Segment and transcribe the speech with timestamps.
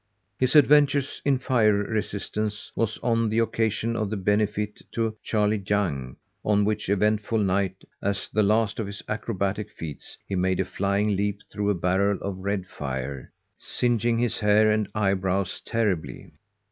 [0.39, 6.15] His adventure in fire resistance was on the occasion of the benefit to "Charley Young,"
[6.43, 11.15] on which eventful night, as the last of his acrobatic feats, he made a flying
[11.15, 16.31] leap through a barrel of red fire, singeing his hair and eyebrows terribly.